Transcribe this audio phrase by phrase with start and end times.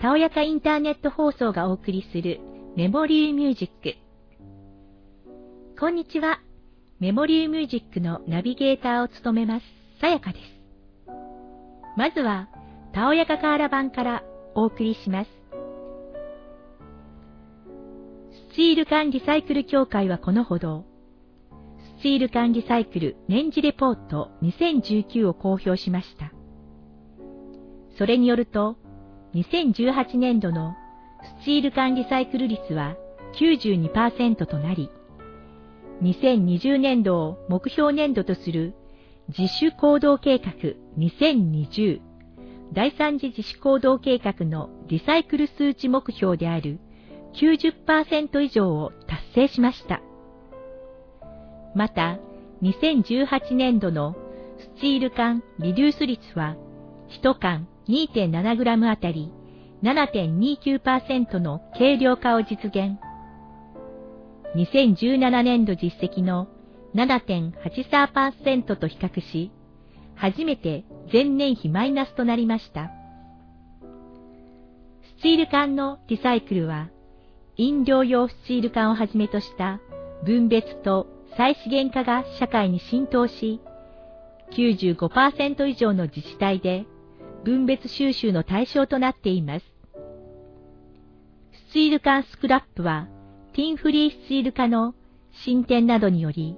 [0.00, 2.40] たおやかインターネット放送がお送りする
[2.74, 3.98] メモリーミュージック。
[5.78, 6.40] こんにちは。
[7.00, 9.66] メモリーミュージックのナビゲーターを務めます、
[10.00, 10.42] さやかです。
[11.98, 12.48] まずは、
[12.94, 14.22] たおやかカーラ版から
[14.54, 15.30] お送りします。
[18.52, 20.86] スチール缶リサイクル協会はこのほど、
[22.00, 26.32] スチール缶リサイクル年次レポート2019を公表しました。
[27.98, 28.76] それによると、
[29.34, 30.74] 2018年度の
[31.42, 32.96] スチール缶リサイクル率は
[33.38, 34.88] 92%となり、
[36.00, 38.72] 2020年度を目標年度とする
[39.36, 40.52] 自主行動計画
[40.96, 42.00] 2020
[42.72, 46.80] 第三次自主行動計画のリサイクル数値目標である
[47.34, 50.00] 90%以上を達成しました。
[51.74, 52.18] また、
[52.62, 54.16] 2018年度の
[54.76, 56.56] スチール缶リデュース率は
[57.22, 59.32] 1缶 2.7g あたり
[59.82, 62.98] 7.29%の軽量化を実現。
[64.54, 66.48] 2017年度実績の
[66.94, 69.50] 7.83%と比較し、
[70.16, 72.90] 初めて前年比マイナスとなりました。
[75.18, 76.88] スチール缶のリサイクルは、
[77.56, 79.80] 飲料用スチール缶をはじめとした
[80.24, 83.60] 分別と再資源化が社会に浸透し、
[84.52, 86.86] 95%以上の自治体で
[87.44, 89.66] 分別収集の対象となっています。
[91.70, 93.08] スチール缶スクラップは
[93.52, 94.94] ティンフリースチール化の
[95.44, 96.56] 進展などにより、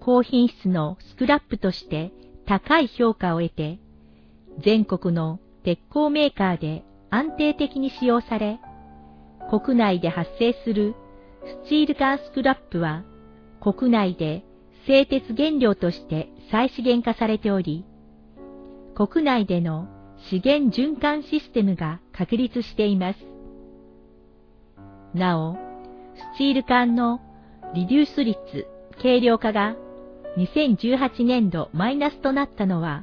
[0.00, 2.12] 高品質のスクラップとして
[2.46, 3.78] 高い評価を得て、
[4.64, 8.58] 全国の鉄鋼メーカーで安定的に使用され、
[9.50, 10.94] 国内で発生する
[11.64, 13.04] スチール缶スクラップは
[13.66, 14.44] 国内で
[14.86, 17.84] 製鉄原料として再資源化されており、
[18.94, 19.88] 国内での
[20.30, 23.18] 資源循環システムが確立しています。
[25.14, 27.20] なお、スチール缶の
[27.74, 28.68] リデュース率、
[29.02, 29.74] 軽量化が
[30.36, 33.02] 2018年度マイナスとなったのは、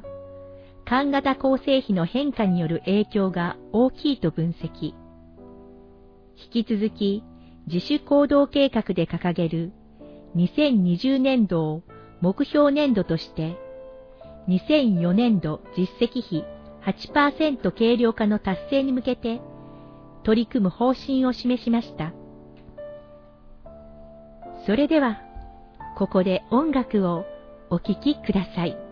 [0.86, 4.94] 缶型構成比の変化による影響が大きいと分析。
[6.52, 7.22] 引き続き
[7.66, 9.72] 自主行動計画で掲げる
[10.36, 11.82] 2020年度を
[12.20, 13.56] 目標年度として、
[14.48, 16.44] 2004年度実績比
[16.84, 19.40] 8%軽量化の達成に向けて
[20.22, 22.12] 取り組む方針を示しました。
[24.66, 25.20] それでは、
[25.96, 27.24] ここで音楽を
[27.70, 28.83] お聴きください。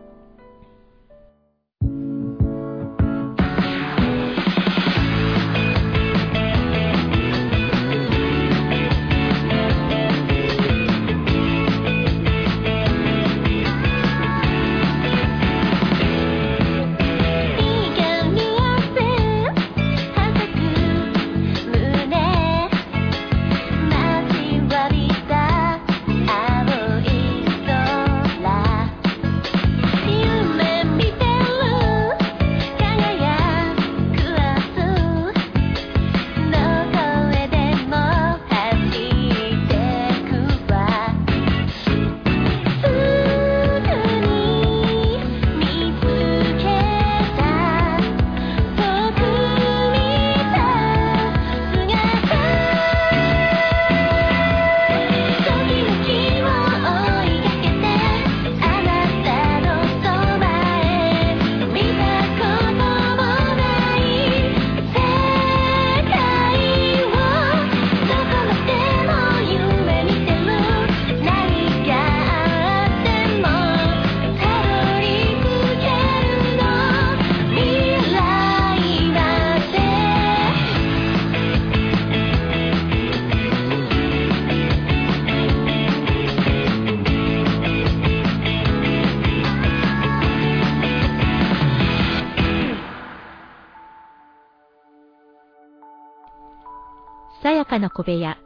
[97.72, 98.36] かな小部屋、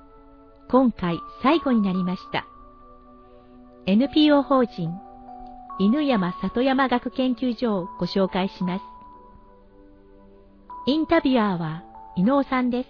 [0.70, 2.46] 今回最後になりました。
[3.86, 4.92] NPO 法人、
[5.80, 8.82] 犬山里山学研究所をご紹介します。
[10.86, 11.82] インタビュアーは
[12.14, 12.88] 伊能さんです。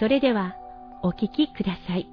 [0.00, 0.56] それでは、
[1.04, 2.08] お聞きください。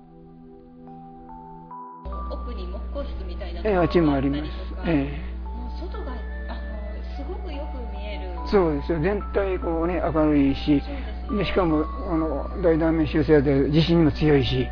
[2.29, 4.43] 奥に木工室みたいなええ、あっちもあります。
[4.85, 5.47] ええ。
[5.47, 8.47] もう外があのすごくよく見える。
[8.51, 8.99] そうですよ。
[9.01, 10.79] 全体こうね明るいし、
[11.35, 14.67] でしかもあの大断面修正で地震にも強いし、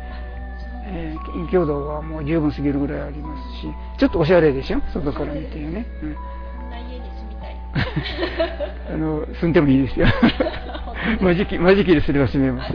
[0.86, 3.68] えー強度はもう十分すぎるぐらいありますし
[3.98, 4.80] ちょっとおしゃれでしょ？
[4.94, 6.16] 外から見てね、うん。
[8.94, 10.06] あの住んでもいいですよ。
[11.20, 12.72] 間仕切間仕切りすれば住めます、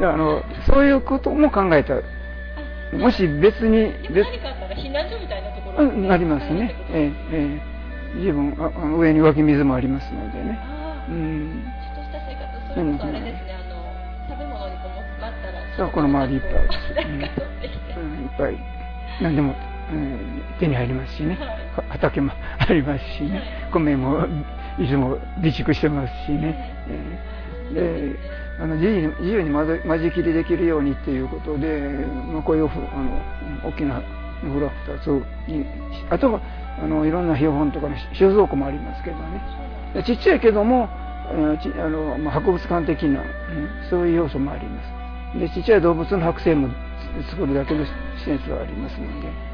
[0.00, 1.94] あのそういうことも考えた。
[2.96, 7.77] もし別に別何かあったら避難所みたいなところうんなりますね、ええええ
[8.16, 8.54] 十分
[8.98, 10.58] 上に湧き水もありますのでね、
[11.08, 12.74] うん、ちょっとした生活。
[12.74, 13.78] それこそあれですねあの
[14.28, 15.76] 食べ物に困ったら。
[15.76, 17.22] そうこの周りいっぱい うん。
[17.22, 18.56] いっぱい。
[19.20, 19.54] 何でも、
[19.92, 21.38] うん、手に入りますしね、
[21.88, 24.26] 畑も ありますしね、米も
[24.78, 26.54] いつも備蓄してますしね、
[26.88, 27.38] えー
[27.74, 28.16] で
[28.60, 29.66] あの自由に自由に間
[29.98, 31.80] 仕切りできるようにっていうことで、
[32.32, 32.82] まあ、こういうふあ
[33.62, 34.02] の大きな
[34.42, 35.64] お風呂2つに
[36.10, 36.40] あとは
[36.82, 39.42] あのいろんな標本とかの収蔵庫もありますけどね。
[40.04, 40.88] ちっちゃいけども、
[41.28, 41.32] あ
[41.88, 43.26] のまあ、博物館的な、うん
[43.90, 44.82] そういう要素もありま
[45.34, 45.38] す。
[45.38, 46.68] でちっちゃい動物の剥製も
[47.30, 47.90] 作るだけの施
[48.38, 49.48] 設はありますので。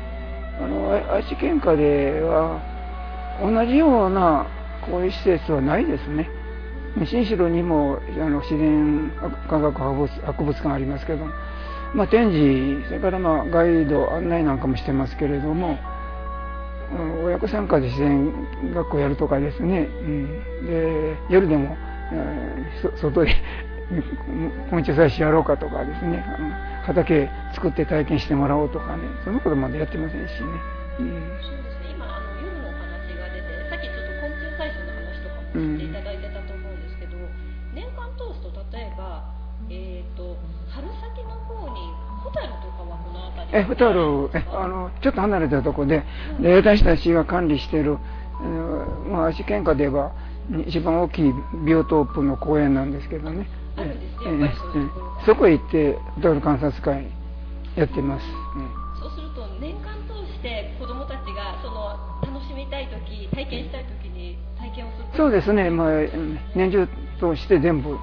[0.61, 2.61] あの愛知県下では
[3.43, 4.47] 同じような
[4.89, 6.31] こういう施設はないですね。
[7.07, 9.11] 新城にもあの自然
[9.49, 11.27] 科学博物博物館ありますけど、
[11.93, 15.77] まあ、展示それからまあガイド案内なんかもしてますけれども
[16.95, 18.33] うん親子参加で自然
[18.73, 21.77] 学校やるとかですね、うん、で夜でも、
[22.13, 23.35] えーそ外で
[24.71, 26.25] 昆虫採取やろうかとかですね。
[26.27, 26.51] あの
[26.85, 29.03] 畑作って体験してもらおうとかね。
[29.25, 30.47] そんなことまでやってませんしね、
[31.01, 31.09] うん。
[31.41, 31.93] そうですね。
[31.95, 36.14] 今あの夜のお話が出てさっきちょっと昆虫採取の話とかもしていただいてたと
[43.55, 46.03] え、ホタル、え、あの、ちょっと離れたとこで、
[46.41, 47.99] で私たちが管理している、
[48.43, 50.13] えーまあ、愛知県下で言えば、
[50.67, 51.33] 一番大きい
[51.65, 53.47] ビオトープの公園なんですけどね。
[53.79, 53.97] え
[54.27, 54.51] え
[55.27, 57.07] そこへ行って、ホタル観察会
[57.77, 58.27] やってます。
[59.01, 66.89] そうすると年間通して子どもたちがその楽しみたい時体験したい時に体験をするそうですね、まあ、うん年中
[67.21, 67.97] 通して全部、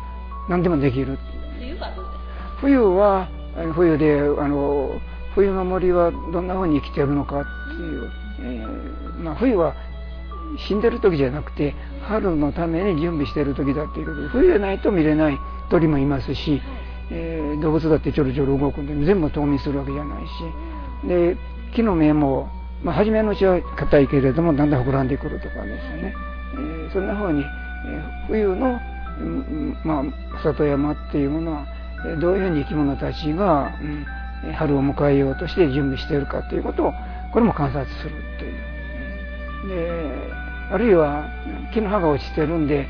[0.50, 1.18] 何でもできる。
[1.60, 2.58] 冬はどうですか？
[2.62, 3.28] 冬は、
[3.74, 4.90] 冬で、あの、
[5.36, 8.12] 冬の森はどんな風に生きてるのかっていう、
[8.42, 9.76] えーまあ、冬は
[10.58, 15.40] 死んでる時じゃなくて、春のために準備してる時だっていうことで、冬じゃないと見れない
[15.70, 16.62] 鳥もいますし、
[17.10, 21.38] えー動物だってちょろちょろ動くんで、全部冬眠するわけじゃないし、で、
[21.74, 22.50] 木の芽も、
[22.84, 26.14] まあ、初めのうちは硬いけれども、だんだん膨らんでくるとかですね、
[26.54, 27.46] えーそんな風に、え
[28.28, 28.80] 冬の、
[29.86, 31.66] まあ、里山っていうものは、
[32.20, 34.06] どういうふうに生き物たちが、うん
[34.56, 36.94] 春を迎えようとして準備しているかということを、
[37.32, 39.70] これも観察するという。
[39.70, 40.12] で、
[40.72, 41.26] あるいは
[41.74, 42.88] 木の葉が落ちてるんで、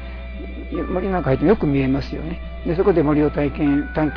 [0.93, 2.39] 森の中入ってもよく見えますよね。
[2.65, 4.11] で、そこで森を体験、探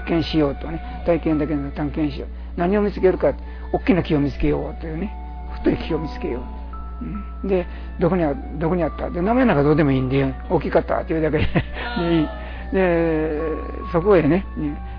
[0.00, 2.28] 検しようとね、体験だけの探検しよう。
[2.58, 3.34] 何を見つけるか、
[3.72, 5.12] 大きな木を見つけようというね、
[5.60, 7.04] 太い木を見つけよう。
[7.04, 7.66] うんで、
[8.00, 9.10] どこにあ、どこにあった？
[9.10, 11.46] で、名前なんかどうでもいいんで、大きかったっていうだけで
[12.72, 13.40] で。
[13.92, 14.44] そこへ、ね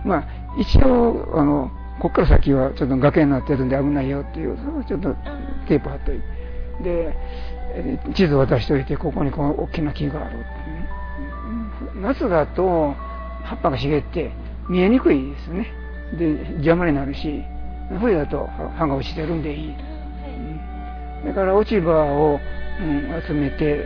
[0.06, 0.24] まあ、
[0.58, 4.58] 一応、あの、こっから先はちょっと崖になってるんで危ないよっていう、
[4.88, 5.14] ちょっと
[5.68, 6.38] テープ貼っといて。
[6.84, 7.18] で、
[8.14, 10.46] 地図渡しといて、ここにこの大きな木がある、
[12.02, 12.94] 夏だと
[13.44, 14.32] 葉っぱが茂って
[14.70, 15.68] 見えにくいですね。
[16.18, 17.44] で、邪魔になるし、
[18.00, 19.76] 冬だと葉が落ちてるんでいい。
[21.26, 22.40] だから落ち葉を、
[22.80, 23.84] うん集めて、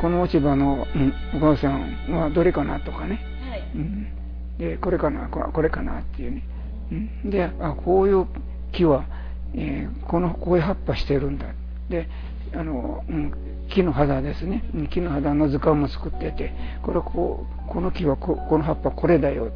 [0.00, 3.20] この落ち葉の、うんお母さんはどれかなとかね。
[3.50, 4.17] はいうん
[4.58, 6.42] で、これかな、これかなっていうね。
[6.90, 8.26] うんで、あ、こういう
[8.72, 9.04] 木は、
[9.54, 11.46] えーこの、こういう葉っぱしてるんだ。
[11.88, 12.08] で、
[12.54, 13.32] あの、うん、
[13.68, 14.64] 木の肌ですね。
[14.90, 19.50] 木の肌の図鑑も作ってて、これこう、この木はこ、この葉っぱこれだよ。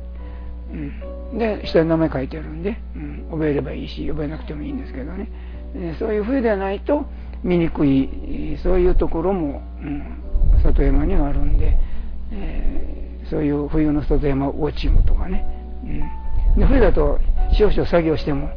[0.72, 5.28] うん、で、下に名前書いてあるんで、うん、覚えればいいし、覚えなくてもいいんですけどね。
[5.74, 7.06] えそういう風ではないと
[7.42, 11.78] 見にくい、そういうところも、うん、里山にはあるんで、
[12.30, 12.91] えー
[13.32, 15.42] そういう冬の里山ウォッチングとかね。
[15.84, 17.18] うん、で冬だと
[17.58, 18.50] 少々作業しても、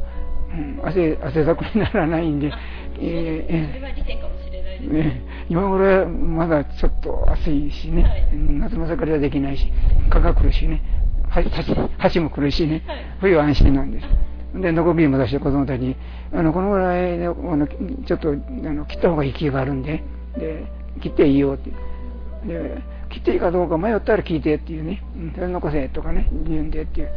[0.50, 2.52] うん、汗汗だくにならないんで、
[3.00, 8.28] えーそれは利点かもしれないですえーね、今頃はまだちょっと暑いしね、はい。
[8.34, 9.72] うん夏の盛りはできないし、
[10.10, 10.82] 蚊が来るしね、
[11.26, 12.98] は蜂蜂も来るしね、はい。
[13.20, 14.06] 冬は安心なんです。
[14.60, 15.96] で、ノコビーも出して子供たちに、
[16.34, 20.02] あの、このぐらいで、あの、ちょっと、あの、切った方がいい木があるんで、
[20.36, 20.66] で、
[21.00, 21.70] 切っていいよって。
[22.46, 27.10] で、切っていいかどうか迷ったら聞いてっていうね、うん、それ残せとかね、言うんでっていう、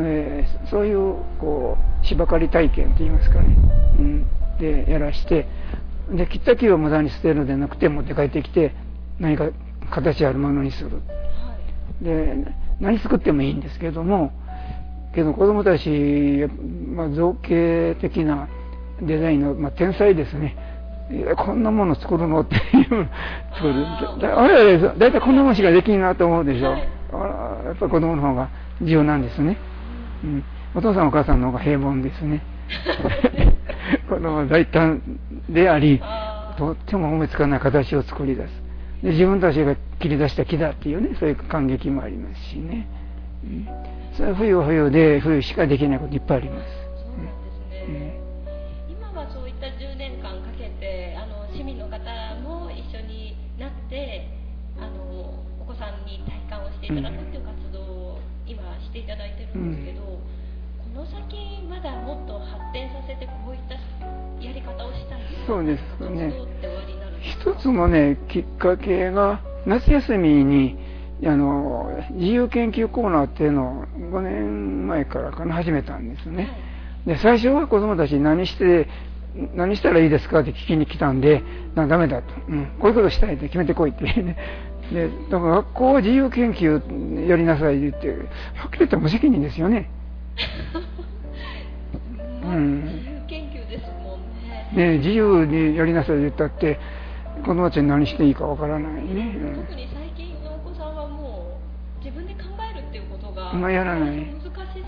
[0.00, 3.56] えーそういう、こう、芝刈り体験って言いますかね、
[3.98, 4.26] うん、
[4.58, 5.46] で、やらして、
[6.12, 8.74] で、切った木を無駄に捨てるのではなくて、持って帰ってきて、
[9.18, 9.50] 何か
[9.90, 10.90] 形あるものにする。
[12.02, 12.34] で、
[12.80, 14.32] 何作ってもいいんですけども、
[15.14, 16.46] けど子供たち、
[16.94, 18.48] まあ、造形的な
[19.02, 20.56] デザインの、まあ、天才ですね。
[21.36, 22.40] こんなもの作るの？
[22.40, 23.08] っていう
[23.54, 23.86] 作る。
[24.38, 26.74] あれだいたいこんなものしかできんなと思うでしょ。
[27.12, 28.50] あやっぱり子供の方が
[28.82, 29.56] 重要なんですね。
[30.22, 32.42] うん、お父さんお母さんの方が平凡ですね。
[34.08, 35.00] 子供は大胆
[35.48, 36.00] であり、
[36.58, 38.62] とっても思いつかない形を作り出す。
[39.02, 42.86] で自分たちが切り出した木だっていうね、そういう感激もありますしね。
[43.44, 43.68] うん、
[44.12, 46.87] それは冬は冬で、冬しかできないこといっぱいあります。
[56.88, 59.84] いただくっていう活動を今していただいてるん。
[59.84, 60.20] ですけど、こ
[60.94, 66.32] の先まだもっと発展させてこういったやり方をしたいそうですね。
[67.20, 70.78] 一つのねきっかけが夏休みに
[71.24, 76.48] あの自由研究コーナーっていうのを5年前からかな始めたんですね、
[77.06, 78.88] で最初は子供たちに何して
[79.54, 81.42] 何したらいいですかって聞きに来たんで、
[81.74, 84.04] ダメだと、うん、こういうことしたいって決めてこいって。
[84.04, 84.36] ね、
[84.92, 88.18] でだから学校は自由研究やりなさいって言って
[88.58, 89.90] はっきり言ったら無責任ですよね。
[92.42, 94.70] うん、自由研究ですもんね。
[94.72, 96.78] ね自由にやりなさいって言ったって
[97.42, 99.36] 子供たちに何していいかわからないね。
[99.54, 101.58] 特に最近のお子さんはも
[102.00, 104.10] う自分で考えるっていうことがまあやらない。
[104.10, 104.30] 難し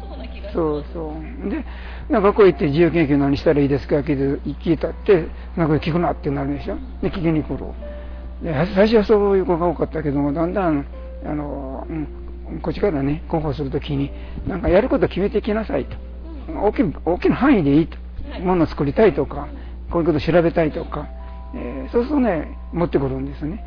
[0.00, 1.12] そうな気がそうそ
[1.46, 1.62] うで
[2.10, 5.26] 学校行って自由研究何したらいいですか聞いたって
[5.56, 7.89] なんか聞くなってなるでしょで聞きに来る。
[8.42, 10.86] で最初はそういう子が多かったけどもだんだん
[11.24, 14.10] あの、うん、こっちからね広報するときに
[14.46, 15.96] なんかやること決めてきなさいと。
[16.52, 17.96] 大き大きな範囲でいいと。
[18.40, 19.48] ものを作りたいとか
[19.90, 21.08] こういうこと調べたいとか、
[21.54, 23.64] えー、そうするとね持ってくるんですね。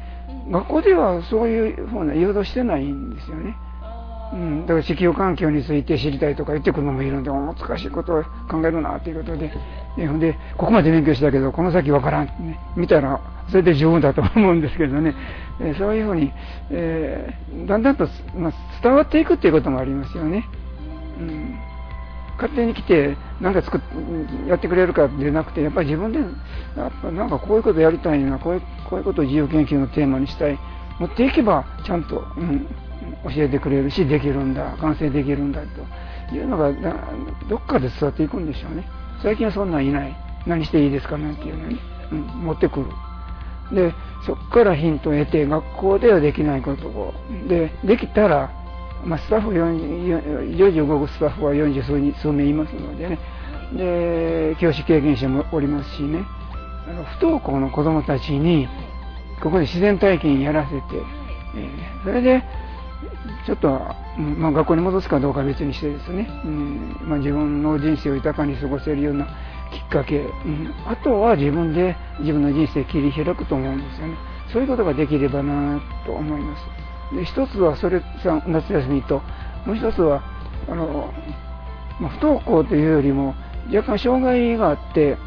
[0.50, 3.56] 学校ではそういうふうな誘導してないんですよね
[4.32, 9.52] うん、だから地球環境について知りたいとか言ってくるのもいるんで難しいことを考えるなということで、
[9.98, 12.26] えほんでここまで勉強したけどこの先わからん。
[12.26, 12.60] ね。
[12.76, 15.14] 見たらそれで十分だと思うんですけどね、
[15.62, 16.32] えそういうふうに、
[16.72, 20.46] えー、だんだんと、まあ、伝わっていくっていうこともありますよね。
[21.20, 21.60] うん。
[22.38, 23.82] 勝手に来て何か作っ
[24.48, 30.58] やってくれるかでなくてやっぱり自分でやっぱなんかこういうことやりたいなこういうこういうことを自由研究のテーマにしたい。
[31.00, 32.68] 持っていけばちゃんと、うん、
[33.24, 35.62] 教えてくれるしできるんだ完成できるんだ
[36.30, 36.72] というのが
[37.50, 38.88] どっかで伝わっていくんでしょうね。
[39.22, 40.16] 最近はそんなんいない。
[40.46, 41.80] 何していいですかなんていうのに、
[42.12, 42.88] うん、持ってくる。
[43.74, 43.94] で
[44.26, 47.14] そこからヒントを得て学校ではできないことを。
[47.48, 48.52] でできたら、
[49.06, 53.20] まあ、スタッフ常時動くスタッフは40数数名いますのでね。
[53.74, 56.24] で教師経験者もおりますしね。
[56.88, 58.68] あの不登校の子どもたちに
[59.42, 60.82] ここで自然体験やらせて、
[61.56, 62.44] えー、それで
[63.46, 63.68] ちょっと、
[64.18, 66.98] まあ、学校に戻すかどうか別にしてですね、うん。
[67.02, 69.26] まあ、自分の人生を豊かに過ごせるような
[69.72, 74.16] きっかけ、うん、あとは自分で自分の人生切り開くと思うんですよね。
[74.52, 77.16] そういうことができればなと思います。
[77.16, 78.02] で一つはそれ
[78.48, 79.22] 夏休みと
[79.66, 80.24] もう一つは
[80.70, 81.14] あの、
[82.00, 83.36] まあ、不登校というよりも
[83.68, 85.18] 若干障害があって、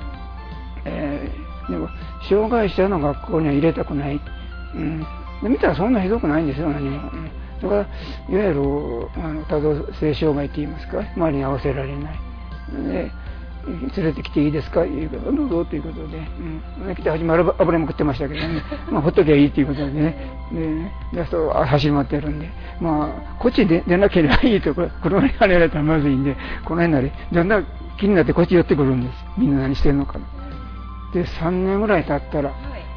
[0.85, 1.89] えー、でも
[2.29, 4.21] 障害者の学校には入れたくない、
[4.75, 5.01] うん、
[5.43, 7.31] で見たらそんなひどくないんですよ何も、うん。
[7.63, 7.89] だからいわ
[8.29, 8.61] ゆる
[9.17, 12.19] あの多動性障害といいますか周りに合わせられない。
[12.89, 13.11] で
[13.67, 16.19] 連れてきていいですかいうことどうぞということで、
[16.87, 20.17] うん、来て始まる油も食ってましたけどね、 まあ、ほっときゃいいということでね。
[21.13, 22.49] ででそう走り回ってるんで、
[22.81, 27.67] まあ、こっちで出なければいいと車に跳ねられたらまずいんでこの辺なりだんだん
[27.99, 29.25] 気になってこっち寄ってくるんです。
[29.37, 30.21] みんな何してるのか。
[31.13, 32.51] で3年ぐらい経ったら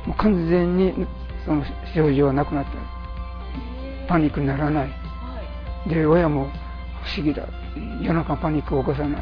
[0.05, 0.93] もう完全に
[1.45, 1.63] その
[1.95, 2.98] 症状はなくなった
[4.09, 4.89] パニックにならない、
[5.87, 6.49] で親も
[7.03, 7.47] 不思議だ。
[8.01, 9.21] 夜中パニックを起こさない、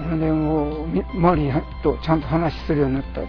[0.00, 1.52] はい、でもう周り
[1.82, 3.20] とちゃんと話するようになった。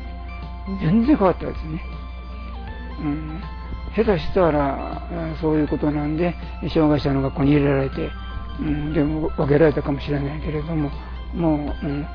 [0.82, 1.82] 全然変わったですね、
[3.00, 3.42] うん、
[3.96, 5.01] 下手したら
[5.39, 6.36] そういうことなんで
[6.74, 8.10] 障害者の学校に入れられて、
[8.60, 10.92] うん、でも分けられたかもしれないけれども
[11.34, 12.06] もう、うん、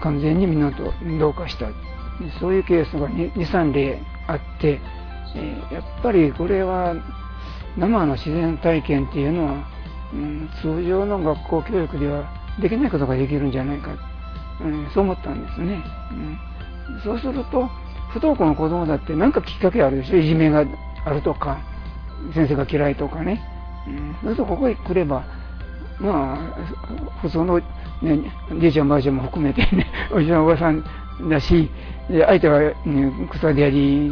[0.00, 1.66] 完全にみんなと同化した。
[2.38, 4.78] そういうケースが23例あって、
[5.34, 6.94] えー、やっぱりこれは
[7.76, 9.68] 生の自然体験っていうのは、
[10.12, 12.24] うん、通常の学校教育では
[12.60, 13.90] できないことができるんじゃないか、
[14.60, 16.14] うん、そう思ったんですね、う
[16.98, 17.68] ん、そうすると
[18.10, 20.16] 不登校の子供だって何かきっかけあるでしょ？
[20.16, 20.64] いじめが
[21.04, 21.60] あるとか
[22.34, 23.40] 先生が嫌いとかね、
[23.86, 25.24] うん、そうするとここへ来れば
[26.00, 27.64] まあ普通の、ね、
[28.60, 30.84] じいちゃんばあちゃんも含めてね おじさんおばさん
[31.28, 31.70] だし
[32.08, 32.74] 相手は、ね、
[33.30, 34.10] 草であり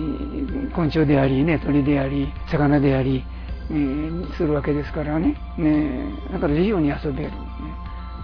[0.75, 3.25] 昆虫であり、ね、鳥であり魚であり
[3.71, 5.37] えー、するわけですからね。
[5.57, 7.33] ねだから自由に遊べる、ね、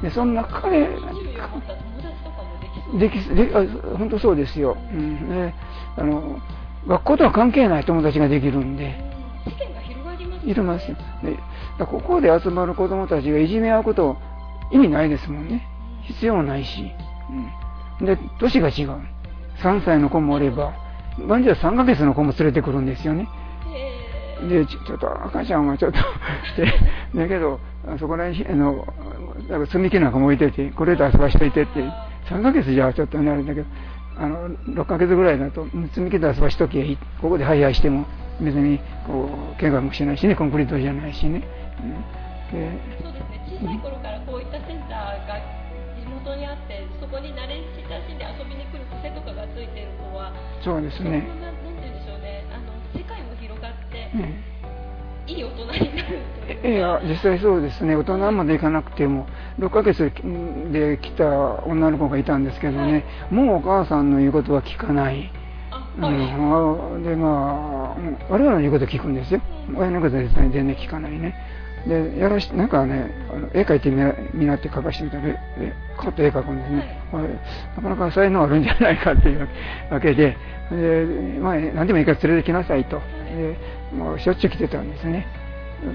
[0.03, 0.89] でそんな彼
[2.99, 3.65] できであ
[3.97, 5.29] 本当そうですよ、うん。
[5.29, 5.55] ね、
[5.97, 6.39] あの
[6.87, 9.13] 学校とは関係ない友達ができるんで。
[10.45, 10.97] いるますで
[11.87, 14.19] ここで集まる子供たちがいじめ合うこと
[14.71, 15.67] 意味ないですもんね。
[16.03, 16.93] 必要ないし、
[18.01, 19.15] うん、で年が違う。
[19.63, 20.75] 3歳の子もおれば
[21.19, 23.29] 場合には3ヶ月の子も連れてくるんですよね
[24.49, 25.99] でちょっと赤ちゃんはちょっと
[27.19, 27.61] だけど
[27.99, 28.87] そこら辺あの
[29.49, 31.81] だから積み木なんかも置いててこれで遊ばしといてって
[32.27, 33.67] 3ヶ月じゃちょっとねあれだけど
[34.17, 38.07] あの6ヶ月ぐらいだと積み木で遊ばしときここでハイハイしても
[38.41, 41.43] 別にこう怪我もしないしねコンクリートじゃないしね、
[42.53, 42.71] うん、で
[43.03, 43.61] そうですね。
[43.61, 45.39] 小さい頃からこういったセンターが
[46.01, 51.27] 地元にあってそこに慣れ親しんで遊びに来る癖とかがついてる子はそうですね
[55.27, 56.03] いい大人にな
[56.63, 57.97] るいや実際そうですね。
[57.97, 59.27] 大人までいかなくても
[59.59, 60.13] 6ヶ月
[60.73, 61.25] で来た
[61.65, 65.31] 女の子がいたんですけどね、はい、もうお母さんの言うことは聞かない、
[65.99, 67.97] はい、うん、でまあ
[68.29, 69.41] 我々の言うこと聞くんですよ、
[69.75, 71.35] 親のことは全然聞かないね。
[71.87, 73.11] でやらしなんかね
[73.53, 77.29] 絵描いてみなみなって描かしてみたらえカッと絵描くんですね、はい、
[77.77, 79.49] なかなか才能あるんじゃないかっていう
[79.91, 80.37] わけで。
[80.71, 81.05] で、
[81.41, 82.99] まあ、何でもいいから連れてきなさいと。
[83.37, 83.57] で
[83.95, 85.27] もうしょっちゅう来てたんですね。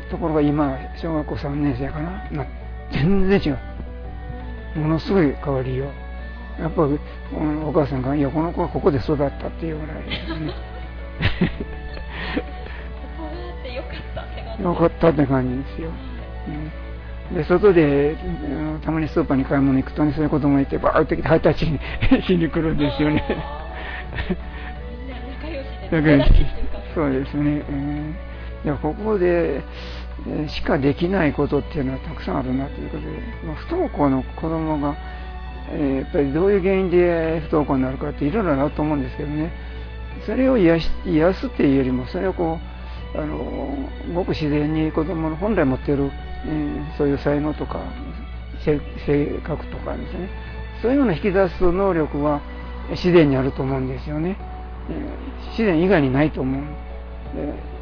[0.10, 2.30] ところが今小学校3年生かな。
[2.32, 2.46] な
[2.92, 4.80] 全然違う。
[4.80, 6.10] ものすごい変わりよう。
[6.62, 7.00] やっぱり
[7.66, 10.54] お母さんが「いやこの子はここで育った」っていうぐらいですね。
[14.62, 15.90] よかったって感じですよ、
[17.32, 18.18] うん、で外で
[18.84, 21.80] たまにスーパーに買い物行くとねそういう子供いてバーッと来てハイタッチに
[22.28, 23.24] しに来るんですよね。
[25.92, 26.24] だけど
[27.00, 28.16] そうですね、うん
[28.66, 29.64] いやここで
[30.50, 33.08] しかできないことっていうのはたくさんあるなということで、
[33.46, 34.98] まあ、不登校の子供が、
[35.72, 39.54] えー、やっぱりどういう原因で不登校になるかっていろいろあると思うんですけどね。
[40.26, 42.60] それを癒し癒すっていうよりもそれをこ
[43.16, 46.12] うあのごく自然に子供の本来持ってる、
[46.46, 47.80] えー、そういう才能とか
[48.66, 48.78] 性
[49.48, 50.30] 格とかですね。
[50.82, 52.42] そういうような引き出す能力は
[52.90, 54.38] 自然にあると思うんですよね、
[54.90, 56.89] えー、自然以外にないと思う。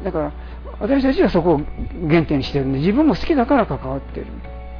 [0.04, 0.32] だから
[0.80, 1.60] 私たちはそこを
[2.08, 4.26] 原点にしてるんで自分も好きだから関わってる。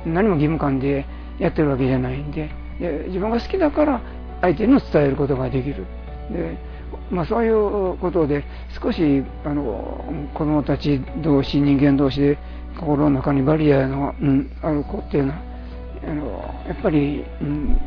[0.07, 1.07] 何も義務感で
[1.39, 2.51] やってるわけじゃないんで。
[2.79, 4.01] で自分が好きだから
[4.41, 5.85] 相手にも伝えることができる。
[6.31, 6.57] で、
[7.11, 8.45] まあ、そういうことで
[8.81, 10.05] 少しあの
[10.35, 12.39] 子供たち同士人間同士で
[12.79, 15.43] 心の中にバリアの、うん、ある子っていうのは
[16.05, 17.81] あのやっぱり、うん、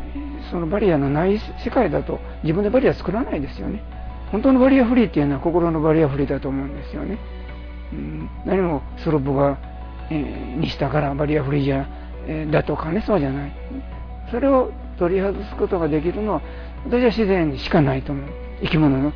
[0.49, 3.81] そのバリアのない世界だと自分でバリア作らないですよね。
[4.31, 7.17] 本当のバリアフリーっていうのは心のバリアフリーだと思うんですよね。
[7.91, 9.57] うん、何もスロープが、
[10.09, 11.87] えー、にしたからバリアフリーじゃ、
[12.27, 13.51] えー、だとかねそうじゃない。
[14.31, 16.41] それを取り外すことができるのは
[16.85, 18.25] 私は自然にしかないと思う。
[18.61, 19.13] 生き物の、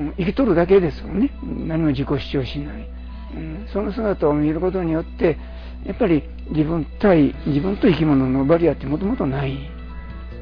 [0.00, 1.30] うん、生きとるだけですよね。
[1.42, 2.88] 何も自己主張しない、
[3.34, 5.38] うん、その姿を見ることによって
[5.86, 9.56] やっぱり自分対自分と生き物のバリアってもともとない、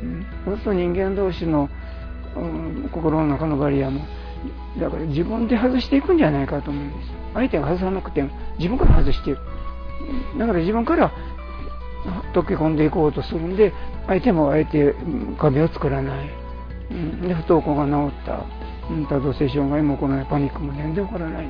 [0.03, 1.69] うん、そうすると人間同士の、
[2.37, 4.01] うん、心の中のバリアも。
[4.79, 7.17] だから自分で外していくんじゃないかと思うんです。
[7.37, 9.41] 相手が外さなくても自分から外している
[10.39, 11.13] だから自分から
[12.33, 13.73] 溶け込んでいこうとするんで
[14.07, 14.95] 相手もあえて
[15.39, 16.31] 壁を作らない、
[16.91, 18.45] うん、で不登校が治った、
[18.91, 21.47] うん、多動性障害もこらないパニックも全然起こらない、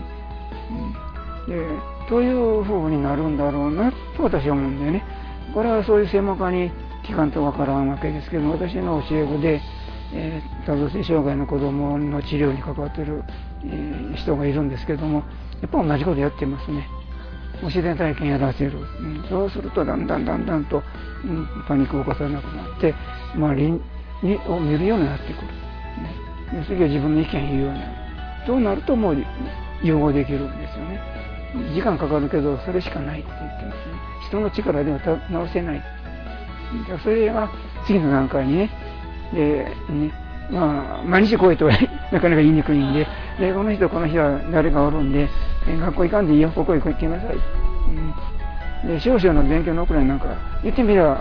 [1.46, 5.04] うん、でというふうになるんだろうなと私は思うんでね。
[5.54, 6.70] これはそういう専門家に
[7.04, 9.60] 聞かんとわからんわけですけど私の教え子で
[10.16, 13.22] え、多動性障害の子どもの治療に関わってる、
[13.64, 15.22] えー、人がいるんですけども
[15.60, 16.88] やっぱ同じことやってますね。
[17.62, 20.82] 自然体験やらせる、うん、そうするとだんだんだんだんと、
[21.24, 22.94] うん、パニックを起こさなくなって
[23.34, 23.70] 周り
[24.22, 25.46] にを見るようになってくる、
[26.58, 27.92] ね、次は自分の意見言うようになる。
[28.46, 29.16] そうなるともう
[29.82, 31.00] 融合できるんですよね。
[31.74, 33.94] 時間かかるけどそれしかないって言ってますね。
[34.28, 34.98] 人の力では
[35.30, 35.82] 直せない。
[37.02, 37.50] それが
[37.86, 38.70] 次の段階にね
[39.32, 40.12] で、ね、
[40.50, 41.72] まあ、毎日来いとは
[42.12, 43.06] なかなか言いにくいんで、
[43.38, 45.28] で、この人、この日は誰がおるんで、
[45.80, 47.36] 学校行かんでいいよ、ここへ行きなさい。
[48.84, 50.26] うん、で、少々の勉強の遅れなんか、
[50.62, 51.18] 言ってみれば、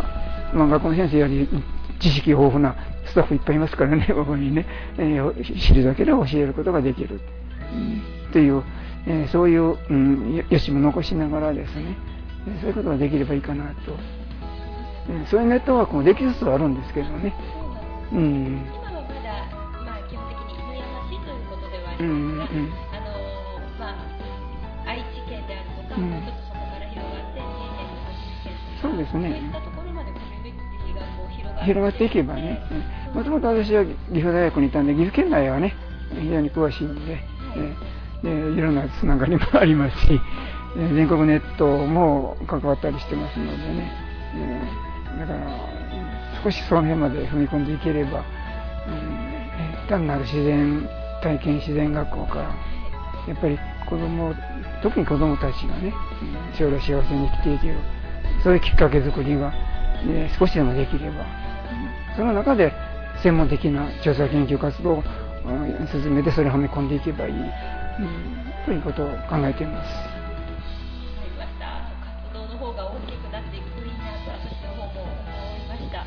[0.54, 1.50] まあ、学校の先生より
[2.00, 4.66] 知識豊富なスタッフいっぱいいますからね、 ここにね、
[4.98, 7.20] えー、知るだけで教えることができる。
[7.74, 8.62] うん、という、
[9.08, 11.98] えー、そういう、うん、よしも残しながらですね、
[12.62, 13.98] そういうことができればいいかなと。
[15.26, 17.34] そういうネットワークもできつつあるんですけどね。
[18.16, 19.44] うん、今はまだ、
[19.84, 23.16] まあ、基本的に犬山市ということではありますが、うんうん、あの
[23.76, 30.36] まあ、愛知県であるとか、うん、もうちょっとそこから広がって県とかそうですねそういったところまでこう
[30.96, 32.64] がこう広がって広がっていけばね
[33.14, 33.92] もともと私は岐
[34.24, 35.76] 阜大学にいたんで岐阜県内はね
[36.14, 37.20] 非常に詳しいんで、は
[38.24, 40.22] い、ね、いろんなつながりもありますし
[40.78, 43.92] 全国ネットも関わったりしてますのでね、
[45.18, 45.85] え、だから
[46.46, 49.36] 少しその辺まで踏み込んでいければ、うん
[49.90, 50.88] 単なる自然
[51.22, 52.42] 体験自然学校から、
[53.28, 53.58] やっぱり
[53.90, 54.34] 子供、
[54.84, 57.76] 特に子供たちがね、うん将来幸せに生きていける、
[58.44, 59.50] そういうきっかけ作りが、
[60.06, 61.26] ね少しでもできれば、
[62.16, 62.72] その中で
[63.24, 65.04] 専門的な調査研究活動を
[65.92, 67.50] 進めてそれをはめ込んでいけばいい、うん
[68.68, 70.15] ということを考えています。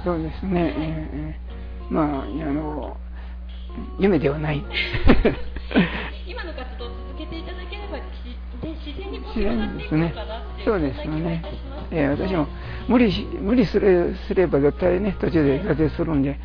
[0.05, 2.97] そうですね、えーえーまあ、あの、
[3.99, 4.63] 夢ではない。
[6.27, 10.65] 今の活動を続けていただければ自然自然にこう自広がっていくの然ですねかなってい。
[10.65, 11.43] そうですよね。
[11.91, 12.47] えー私も
[12.89, 16.39] 無理し無理すれすれば絶対ね、途中で挫折するんで、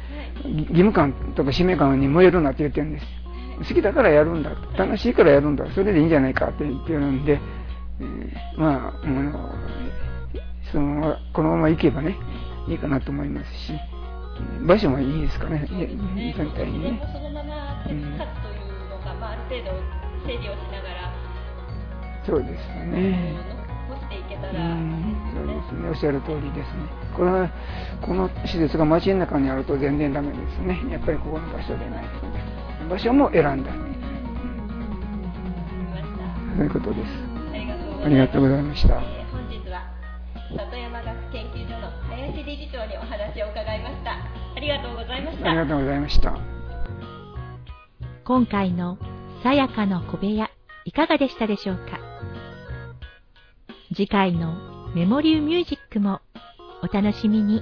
[0.45, 3.05] ぎ義務感とか使命感に燃えるなって言ってるんです。
[3.59, 4.51] 好きだからやるんだ。
[4.77, 5.65] 楽しいからやるんだ。
[5.71, 7.39] それでいいんじゃないかって言ってるんで、
[7.99, 9.49] えーまあ、あの、
[10.71, 12.17] その、このまま行けばね、
[12.67, 13.73] いいかなと思いますし、
[14.65, 17.01] 場所もいいですかね、そうですね全体にね。
[17.13, 19.71] そのまま手つかずというのが、まあ、ある程度
[20.25, 21.13] 整理をしながら
[22.25, 23.35] そうですよね。
[23.89, 26.83] 残していけたうらんそうでですすね、おっしゃる通りですね。
[27.15, 27.49] これは、
[28.01, 30.79] この施設が街の中にあると全然ダメですね。
[30.89, 32.89] やっぱりここの場所でないと。
[32.89, 33.71] 場所も選んだ。
[33.71, 33.89] わかり
[35.91, 37.09] ましたそういうことです。
[38.05, 38.95] ありがとうございました。
[38.95, 39.81] えー本日は
[43.53, 44.11] 伺いました
[44.55, 46.37] ありがとうございましたありがとうございました。
[48.25, 48.97] 今回の
[49.43, 50.49] さやかの小部屋
[50.85, 51.99] いかがでしたでしょうか？
[53.95, 56.21] 次回のメモリーミュージックも
[56.81, 57.61] お楽しみに。